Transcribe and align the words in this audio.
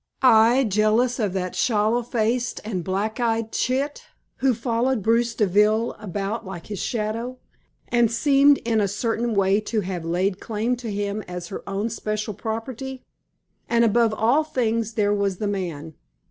I 0.23 0.63
jealous 0.63 1.19
of 1.19 1.33
that 1.33 1.55
sallow 1.55 2.01
faced 2.01 2.59
and 2.65 2.83
black 2.83 3.19
eyed 3.19 3.51
chit, 3.51 4.07
who 4.37 4.55
followed 4.55 5.03
Bruce 5.03 5.35
Deville 5.35 5.91
about 5.99 6.43
like 6.43 6.65
his 6.65 6.79
shadow, 6.79 7.37
and 7.87 8.11
seemed 8.11 8.57
in 8.65 8.81
a 8.81 8.87
certain 8.87 9.35
way 9.35 9.59
to 9.61 9.81
have 9.81 10.03
laid 10.03 10.39
claim 10.39 10.75
to 10.77 10.91
him 10.91 11.21
as 11.27 11.49
her 11.49 11.61
own 11.69 11.85
especial 11.85 12.33
property. 12.33 13.03
And 13.69 13.85
above 13.85 14.11
all 14.15 14.43
things 14.43 14.93
there 14.93 15.13
was 15.13 15.37
the 15.37 15.45
man. 15.47 15.93